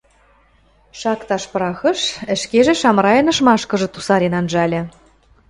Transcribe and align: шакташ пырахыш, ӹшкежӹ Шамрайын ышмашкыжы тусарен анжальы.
шакташ 0.99 1.43
пырахыш, 1.51 1.99
ӹшкежӹ 2.33 2.73
Шамрайын 2.81 3.27
ышмашкыжы 3.33 3.87
тусарен 3.93 4.33
анжальы. 4.39 4.81